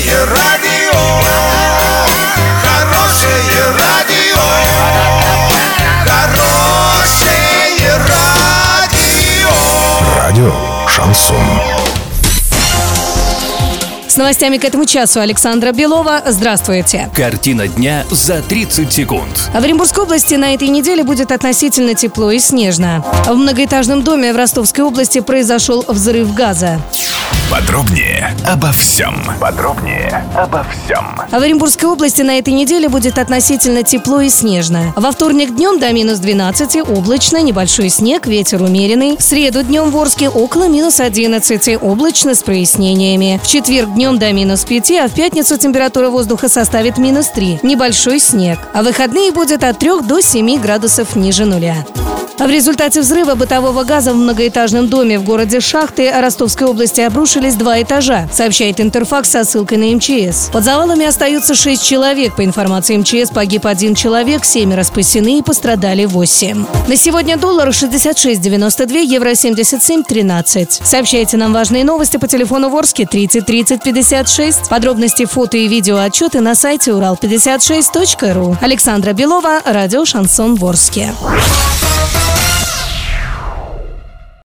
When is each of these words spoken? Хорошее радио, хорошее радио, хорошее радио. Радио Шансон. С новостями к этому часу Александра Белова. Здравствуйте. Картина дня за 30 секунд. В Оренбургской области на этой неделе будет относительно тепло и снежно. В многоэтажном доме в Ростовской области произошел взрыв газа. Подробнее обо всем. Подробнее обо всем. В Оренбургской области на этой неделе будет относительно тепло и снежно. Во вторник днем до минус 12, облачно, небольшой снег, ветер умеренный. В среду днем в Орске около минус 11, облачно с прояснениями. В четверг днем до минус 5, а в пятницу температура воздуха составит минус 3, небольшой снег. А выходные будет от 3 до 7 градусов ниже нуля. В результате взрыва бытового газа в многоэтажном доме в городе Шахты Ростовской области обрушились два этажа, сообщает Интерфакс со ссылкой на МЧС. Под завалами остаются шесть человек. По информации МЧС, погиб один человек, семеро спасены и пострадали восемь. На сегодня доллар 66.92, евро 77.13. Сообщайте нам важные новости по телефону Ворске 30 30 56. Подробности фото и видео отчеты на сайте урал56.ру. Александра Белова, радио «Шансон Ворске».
Хорошее 0.00 0.24
радио, 0.24 0.98
хорошее 2.62 3.36
радио, 3.78 4.40
хорошее 6.06 7.98
радио. 8.08 9.50
Радио 10.16 10.52
Шансон. 10.88 11.36
С 14.08 14.16
новостями 14.16 14.56
к 14.56 14.64
этому 14.64 14.86
часу 14.86 15.20
Александра 15.20 15.72
Белова. 15.72 16.22
Здравствуйте. 16.26 17.10
Картина 17.14 17.68
дня 17.68 18.06
за 18.10 18.40
30 18.40 18.90
секунд. 18.90 19.50
В 19.52 19.56
Оренбургской 19.56 20.04
области 20.04 20.34
на 20.34 20.54
этой 20.54 20.68
неделе 20.68 21.04
будет 21.04 21.30
относительно 21.30 21.94
тепло 21.94 22.30
и 22.30 22.38
снежно. 22.38 23.04
В 23.26 23.34
многоэтажном 23.34 24.02
доме 24.02 24.32
в 24.32 24.36
Ростовской 24.36 24.82
области 24.82 25.20
произошел 25.20 25.84
взрыв 25.86 26.32
газа. 26.32 26.80
Подробнее 27.50 28.36
обо 28.46 28.70
всем. 28.70 29.24
Подробнее 29.40 30.24
обо 30.36 30.64
всем. 30.64 31.16
В 31.28 31.34
Оренбургской 31.34 31.88
области 31.88 32.22
на 32.22 32.38
этой 32.38 32.52
неделе 32.52 32.88
будет 32.88 33.18
относительно 33.18 33.82
тепло 33.82 34.20
и 34.20 34.28
снежно. 34.28 34.92
Во 34.94 35.10
вторник 35.10 35.56
днем 35.56 35.80
до 35.80 35.92
минус 35.92 36.20
12, 36.20 36.88
облачно, 36.88 37.42
небольшой 37.42 37.88
снег, 37.88 38.28
ветер 38.28 38.62
умеренный. 38.62 39.16
В 39.16 39.22
среду 39.22 39.64
днем 39.64 39.90
в 39.90 39.96
Орске 39.96 40.28
около 40.28 40.68
минус 40.68 41.00
11, 41.00 41.82
облачно 41.82 42.36
с 42.36 42.42
прояснениями. 42.44 43.40
В 43.42 43.48
четверг 43.48 43.94
днем 43.94 44.20
до 44.20 44.32
минус 44.32 44.64
5, 44.64 44.90
а 44.92 45.08
в 45.08 45.12
пятницу 45.12 45.58
температура 45.58 46.08
воздуха 46.08 46.48
составит 46.48 46.98
минус 46.98 47.30
3, 47.30 47.60
небольшой 47.64 48.20
снег. 48.20 48.60
А 48.74 48.84
выходные 48.84 49.32
будет 49.32 49.64
от 49.64 49.76
3 49.76 50.02
до 50.02 50.20
7 50.20 50.60
градусов 50.60 51.16
ниже 51.16 51.46
нуля. 51.46 51.84
В 52.40 52.48
результате 52.48 53.02
взрыва 53.02 53.34
бытового 53.34 53.84
газа 53.84 54.14
в 54.14 54.16
многоэтажном 54.16 54.88
доме 54.88 55.18
в 55.18 55.24
городе 55.24 55.60
Шахты 55.60 56.10
Ростовской 56.10 56.66
области 56.66 57.02
обрушились 57.02 57.54
два 57.54 57.82
этажа, 57.82 58.30
сообщает 58.32 58.80
Интерфакс 58.80 59.28
со 59.28 59.44
ссылкой 59.44 59.76
на 59.76 59.94
МЧС. 59.94 60.48
Под 60.50 60.64
завалами 60.64 61.04
остаются 61.04 61.54
шесть 61.54 61.84
человек. 61.84 62.36
По 62.36 62.44
информации 62.44 62.96
МЧС, 62.96 63.28
погиб 63.28 63.66
один 63.66 63.94
человек, 63.94 64.46
семеро 64.46 64.84
спасены 64.84 65.38
и 65.38 65.42
пострадали 65.42 66.06
восемь. 66.06 66.64
На 66.88 66.96
сегодня 66.96 67.36
доллар 67.36 67.68
66.92, 67.68 69.04
евро 69.04 69.32
77.13. 69.32 70.80
Сообщайте 70.82 71.36
нам 71.36 71.52
важные 71.52 71.84
новости 71.84 72.16
по 72.16 72.26
телефону 72.26 72.70
Ворске 72.70 73.04
30 73.04 73.44
30 73.44 73.82
56. 73.82 74.70
Подробности 74.70 75.26
фото 75.26 75.58
и 75.58 75.68
видео 75.68 75.98
отчеты 75.98 76.40
на 76.40 76.54
сайте 76.54 76.92
урал56.ру. 76.92 78.56
Александра 78.62 79.12
Белова, 79.12 79.60
радио 79.66 80.06
«Шансон 80.06 80.54
Ворске». 80.54 81.12